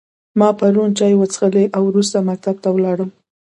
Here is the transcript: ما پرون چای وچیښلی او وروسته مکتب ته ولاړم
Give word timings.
ما 0.39 0.49
پرون 0.59 0.89
چای 0.97 1.13
وچیښلی 1.17 1.65
او 1.75 1.83
وروسته 1.87 2.17
مکتب 2.29 2.55
ته 2.63 2.69
ولاړم 2.71 3.09